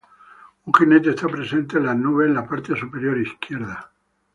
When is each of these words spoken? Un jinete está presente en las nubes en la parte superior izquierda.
Un 0.65 0.71
jinete 0.73 1.11
está 1.11 1.27
presente 1.27 1.77
en 1.77 1.85
las 1.85 1.95
nubes 1.95 2.27
en 2.27 2.33
la 2.33 2.47
parte 2.47 2.75
superior 2.75 3.15
izquierda. 3.19 3.91